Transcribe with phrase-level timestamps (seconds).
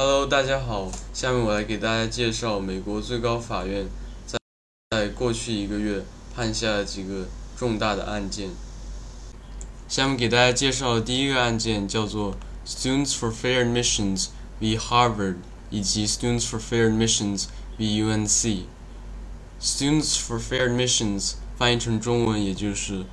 [0.00, 3.88] Hello，大家好，下面我来给大家介绍美国最高法院
[4.24, 4.38] 在
[4.90, 6.04] 在过去一个月
[6.36, 8.50] 判下的几个重大的案件。
[9.88, 14.28] 下面给大家介绍的第一个案件叫做 Students for Fair Admissions
[14.60, 14.78] v.
[14.78, 15.38] Harvard
[15.68, 17.46] 以及 Students for Fair Admissions
[17.76, 18.00] v.
[18.00, 18.66] UNC。
[19.60, 23.04] Students for Fair Admissions 翻译成中文也就是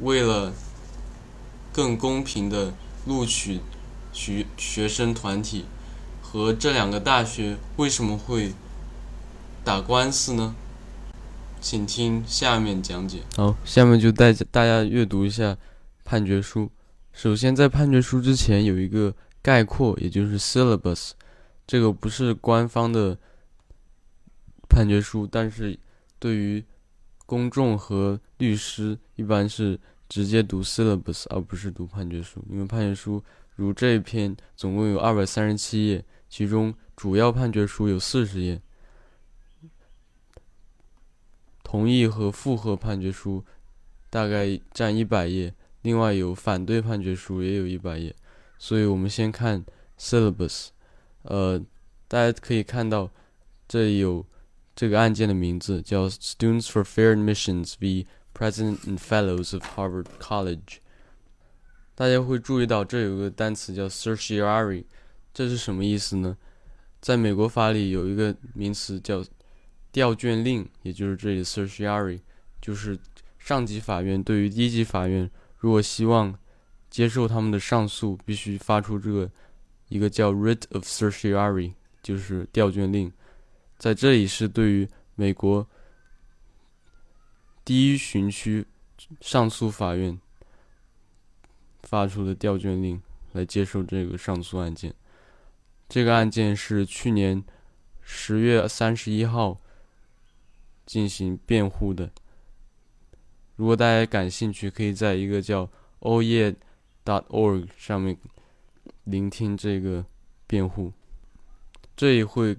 [0.00, 0.52] 为了
[1.72, 2.74] 更公平的
[3.04, 3.60] 录取
[4.12, 5.66] 学学生团体
[6.26, 8.52] 和这两个大学为什么会
[9.62, 10.56] 打官司呢？
[11.60, 13.22] 请听下面讲解。
[13.36, 15.56] 好，下面就带大家阅读一下
[16.04, 16.68] 判决书。
[17.12, 21.12] 首先，在判决书之前有一个概括，也就是 syllabus，
[21.64, 23.16] 这个不是官方的。
[24.68, 25.78] 判决书，但是
[26.18, 26.62] 对于
[27.24, 33.22] 公众和律师，一般是直接读 syllabus 而不是读判决书，因为判决书
[33.54, 38.60] 如这一篇总共有二百三十七页，其中主要判决书有四十页，
[41.62, 43.44] 同意和复核判决书
[44.10, 48.14] 大概占一百页，另外有反对判决书也有一百页，
[48.58, 49.64] 所以我们先看
[49.98, 50.68] syllabus，
[51.22, 51.60] 呃，
[52.08, 53.10] 大家可以看到
[53.66, 54.26] 这里有。
[54.78, 58.06] 这个案件的名字叫 Students for Fair Admissions v.
[58.34, 60.80] President and Fellows of Harvard College。
[61.94, 64.84] 大家会注意到这有个单词叫 certiorari，
[65.36, 66.34] 这是什么意思呢？
[66.98, 69.22] 在美国法里有一个名词叫
[69.92, 72.18] 调卷令，也就是这里的 certiorari，
[72.58, 72.98] 就是
[73.38, 76.34] 上级法院对于低级法院如果希望
[76.88, 79.30] 接受他们的上诉，必须发出这个
[79.90, 83.12] 一个叫 writ of certiorari，就是调卷令。
[83.76, 85.68] 在这里是对于美国
[87.62, 88.64] 第一巡区
[89.20, 90.18] 上诉法院
[91.82, 94.94] 发出的调卷令，来接受这个上诉案件。
[95.88, 97.42] 这个案件是去年
[98.00, 99.60] 十月三十一号
[100.84, 102.10] 进行辩护的。
[103.56, 105.70] 如果大家感兴趣，可以在一个叫
[106.00, 108.16] oye.dot.org 上面
[109.04, 110.04] 聆听这个
[110.46, 110.92] 辩护。
[111.96, 112.56] 这也会。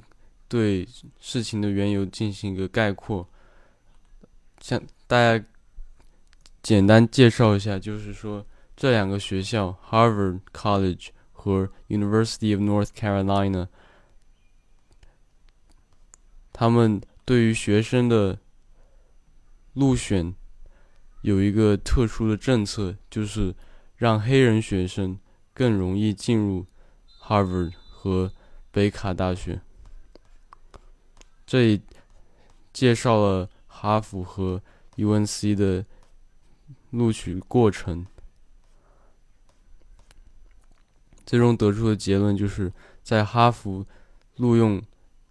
[0.49, 0.87] 对
[1.19, 3.27] 事情的缘由进行一个概括，
[4.61, 5.45] 向大家
[6.63, 13.67] 简单介绍一下，就是说这两个学校 Harvard College 和 University of North Carolina，
[16.51, 18.39] 他们对于学生的
[19.73, 20.33] 入选
[21.21, 23.55] 有一个特殊的政策，就是
[23.95, 25.19] 让黑人学生
[25.53, 26.65] 更容易进入
[27.21, 28.33] Harvard 和
[28.71, 29.61] 北卡大学。
[31.45, 31.81] 这里
[32.73, 34.61] 介绍了哈佛和
[34.95, 35.85] UNC 的
[36.89, 38.07] 录取过程，
[41.27, 42.71] 最终得出的结论就是
[43.03, 43.85] 在哈佛
[44.37, 44.81] 录用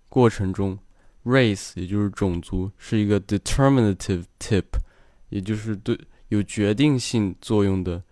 [0.09, 0.79] 过程中
[1.25, 4.67] ，race 也就是种族是一个 determinative tip，
[5.31, 5.99] 也就是对
[6.29, 8.03] 有决定性作用的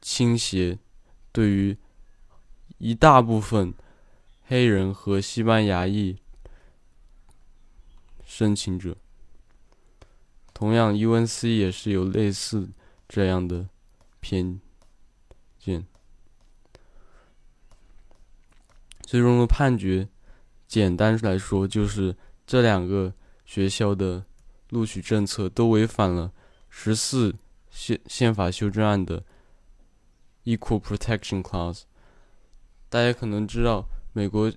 [0.00, 0.78] 倾斜，
[1.32, 1.76] 对于
[2.78, 3.74] 一大部分
[4.46, 6.16] 黑人和西班牙裔。
[8.24, 8.96] 申请者，
[10.52, 12.68] 同样，UNC 也是有类似
[13.08, 13.68] 这样的
[14.20, 14.60] 偏
[15.58, 15.84] 见。
[19.08, 20.06] 最终的判决，
[20.66, 22.14] 简单来说就是
[22.46, 23.14] 这两个
[23.46, 24.26] 学校的
[24.68, 26.30] 录取政策都违反了
[26.68, 27.34] 十四
[27.70, 29.24] 宪宪法修正案的
[30.44, 31.84] Equal Protection Clause。
[32.90, 34.52] 大家可能知道，美国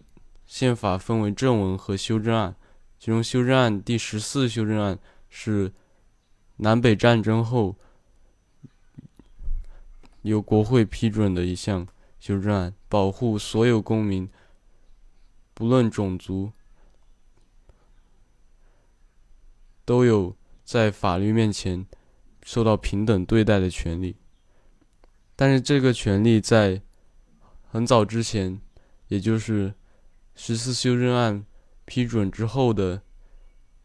[0.46, 2.54] 宪法分为正文和修正案。
[3.00, 5.72] 其中修正案第十四修正案是
[6.58, 7.78] 南北战争后
[10.24, 11.88] 由国会批准的一项
[12.20, 14.30] 修正案，保护所有公民
[15.62, 16.52] 不论种族
[19.86, 21.86] 都有在法律面前
[22.42, 24.16] 受到平等对待的权利。
[25.36, 26.82] 但是这个权利在
[27.70, 28.60] 很早之前，
[29.10, 29.76] 也就是
[30.34, 31.46] 十四修正案。
[31.86, 33.04] 批准之后的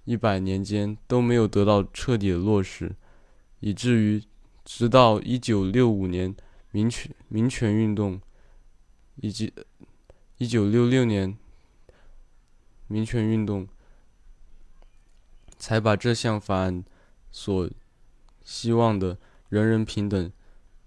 [0.05, 2.97] 一百年间都没有得到彻底的落实，
[3.61, 4.23] 以至于
[4.65, 6.35] 直到一九六五年
[6.71, 8.19] 民权民权运动
[9.17, 9.53] 以及
[10.39, 11.37] 一九六六年
[12.89, 13.69] 民权运动
[15.59, 16.85] 才把这项法案
[17.31, 17.71] 所
[18.45, 19.19] 希望的
[19.49, 20.31] 人人平等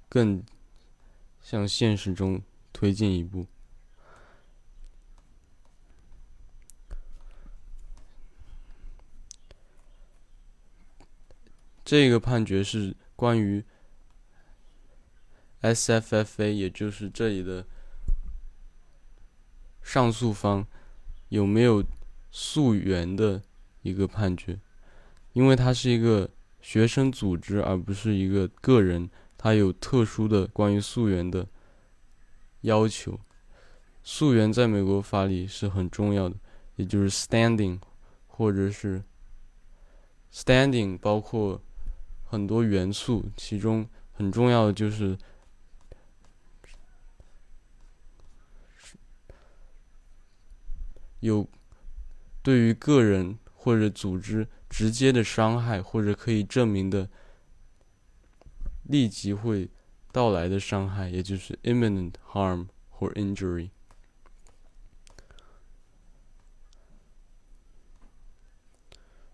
[0.08, 0.44] 更
[1.42, 2.42] 向现实中
[2.72, 3.46] 推进一步。
[11.84, 13.66] 这个判决是关于
[15.62, 17.66] SFFA，也就是这里的
[19.82, 20.68] 上诉方
[21.30, 21.84] 有没有
[22.30, 23.42] 溯源的
[23.82, 24.60] 一个判决，
[25.34, 26.30] 因为它是一个
[26.62, 31.48] 学生组织，而不是一个个人，它有特殊的关于溯源的
[32.62, 33.20] 要求。
[34.04, 36.36] 溯源在美国法里是很重要的，
[36.76, 37.80] 也就是 standing，
[38.28, 39.04] 或者是
[40.34, 41.62] standing 包括
[42.24, 45.18] 很多元素，其中很重要的就是
[51.20, 51.50] 有
[52.42, 57.10] 对于个人或者组织直接的伤害，或者可以证明的
[58.84, 59.70] 立即会
[60.12, 63.70] 到来的伤害，也就是 imminent harm 或 injury。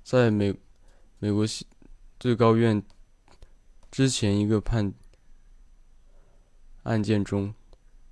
[0.03, 0.53] 在美
[1.17, 1.45] 美国
[2.19, 2.83] 最高院
[3.89, 4.93] 之前一个判
[6.83, 7.55] 案件中，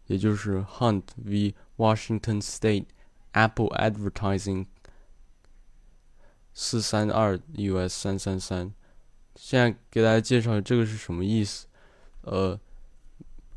[0.08, 1.54] 也就是 Hunt v.
[1.78, 2.86] Washington State
[3.34, 4.66] Apple Advertising
[6.54, 8.74] 四三二 US 三三三，
[9.36, 11.68] 现在给大家介绍这个是什么意思？
[12.22, 12.60] 呃，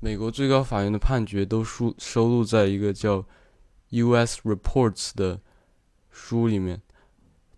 [0.00, 3.24] 美国最高法院的判决都收收录在一个叫
[3.90, 5.40] US Reports 的
[6.10, 6.82] 书里面。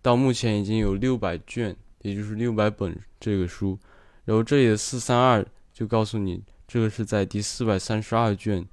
[0.01, 3.77] 到目前已经有六百卷，也就是六百本这个书。
[4.23, 8.65] 然后这里的四三二就告诉你，这个是在第四百三十二卷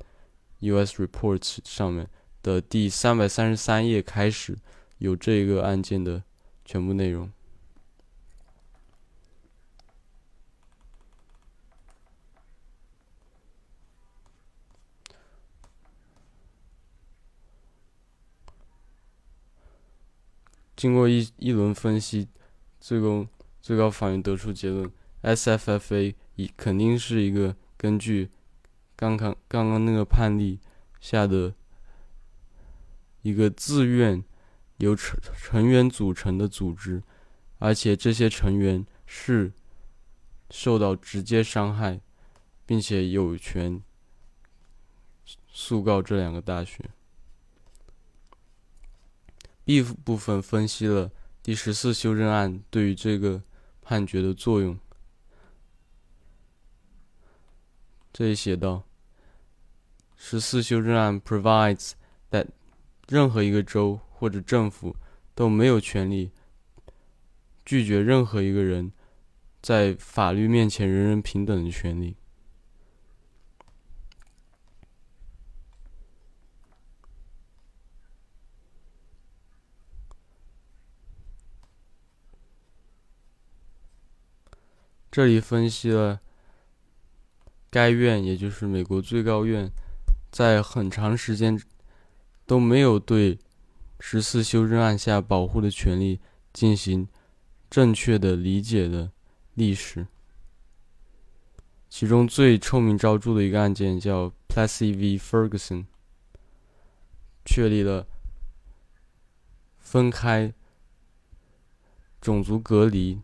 [0.61, 1.03] U.S.
[1.03, 2.09] Reports 上面
[2.47, 4.57] 的第三百三十三页开始
[4.99, 6.23] 有这个案件的
[6.65, 7.29] 全部内容。
[20.77, 22.29] 经过一一轮分析，
[22.79, 23.27] 最终
[23.61, 24.89] 最高法院得出结论
[25.23, 28.31] ：SFFA 一肯定是一个根据
[28.95, 30.61] 刚刚刚刚那个判例
[31.01, 31.53] 下的
[33.27, 34.23] 一个自愿
[34.77, 37.03] 由成成员组成的组织，
[37.59, 39.53] 而且这些成员是
[40.49, 42.01] 受到直接伤害，
[42.65, 43.83] 并且有权
[45.49, 46.89] 诉告这两个大学。
[49.65, 51.11] B 部分分析了
[51.43, 53.43] 第十四修正案对于这个
[53.83, 54.79] 判决的作用。
[58.13, 58.85] 这里写道：
[60.17, 61.95] 十四修正案 provides
[63.09, 64.97] 任何一个州或者政府
[65.35, 66.33] 都没有权利
[67.65, 68.93] 拒绝任何一个人
[69.63, 72.17] 在法律面前人人平等的权利。
[85.11, 86.21] 这里分析了
[87.71, 89.73] 该院，也就是美国最高院，
[90.31, 91.59] 在很长时间
[92.47, 93.39] 都没有对
[94.01, 96.21] 十四修正案下保护的权利
[96.53, 97.07] 进行
[97.69, 99.13] 正确的理解的
[99.55, 100.07] 历史。
[101.91, 105.19] 其中最臭名昭著的一个案件叫 Plessy v.
[105.19, 105.85] Ferguson，
[107.45, 108.07] 确立了
[109.79, 110.55] 分开
[112.21, 113.21] 种族隔离。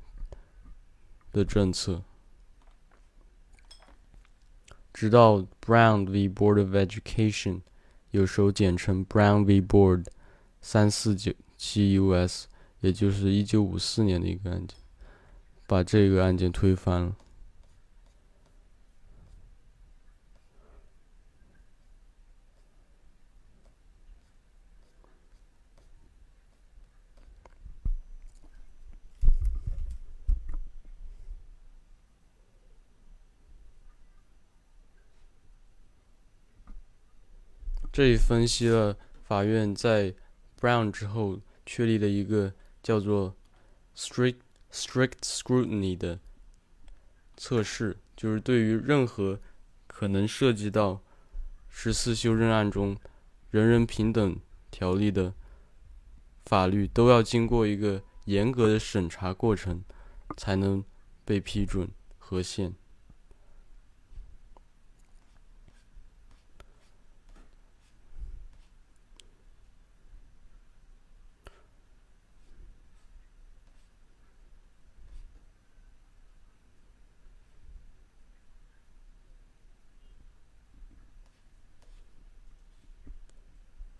[1.34, 2.02] 的政策，
[4.92, 6.28] 直到 Brown v.
[6.28, 7.62] Board of Education，
[8.12, 9.60] 有时候简称 Brown v.
[9.60, 10.06] Board，
[10.60, 12.46] 三四九七 US，
[12.80, 14.76] 也就是一九五四年的一个案件，
[15.66, 17.16] 把这个案件推翻了。
[37.92, 40.14] 这里分析了法院在
[40.58, 43.36] Brown 之后确立的一个叫做
[43.94, 44.36] strict
[44.72, 46.18] strict scrutiny 的
[47.36, 49.38] 测试，就是对于任何
[49.86, 51.02] 可能涉及到
[51.68, 52.96] 十四修正案中
[53.50, 54.38] 人人平等
[54.70, 55.34] 条例的
[56.46, 59.84] 法律，都要经过一个严格的审查过程，
[60.38, 60.82] 才能
[61.26, 62.72] 被批准和宪。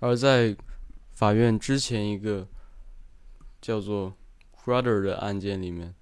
[0.02, 0.56] 而在
[1.12, 2.48] 法院之前一个
[3.60, 4.16] 叫做
[4.52, 5.94] Crowder 的案件里面，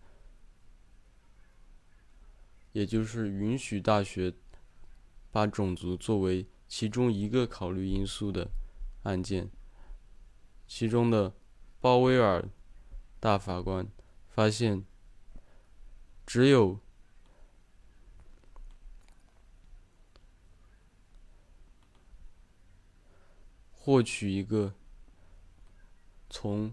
[2.72, 4.32] 也就是允许大学
[5.30, 8.48] 把种族作为其中一个考虑因素的
[9.02, 9.50] 案件，
[10.66, 11.34] 其中的
[11.78, 12.48] 鲍威尔
[13.20, 13.86] 大法官
[14.30, 14.82] 发现，
[16.24, 16.80] 只有
[23.90, 24.72] 获取一个
[26.28, 26.72] 从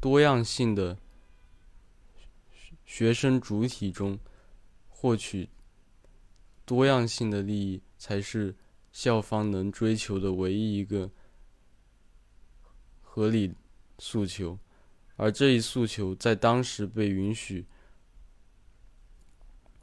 [0.00, 0.96] 多样性的
[2.84, 4.20] 学生主体中
[4.88, 5.48] 获取
[6.64, 8.54] 多样性的利益，才是
[8.92, 11.10] 校方能追求的唯一一个
[13.02, 13.52] 合理
[13.98, 14.56] 诉求。
[15.16, 17.66] 而这一诉求在当时被允许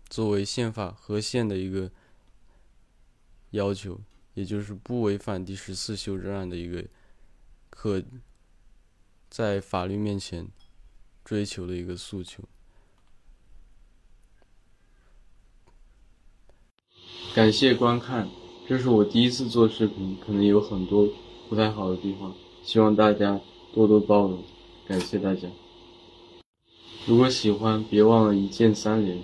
[0.08, 1.92] 作为宪法和宪的一个
[3.50, 4.00] 要求。
[4.34, 6.86] 也就是不违反第十四修正案的一个
[7.70, 8.02] 可
[9.30, 10.48] 在法律面前
[11.24, 12.44] 追求的一个诉求。
[17.34, 18.30] 感谢观看，
[18.68, 21.08] 这是我第一次做视频，可能有很多
[21.48, 23.40] 不太好的地方，希望大家
[23.74, 24.44] 多多包容。
[24.88, 25.48] 感谢大家，
[27.06, 29.22] 如果喜欢，别忘了一键三连。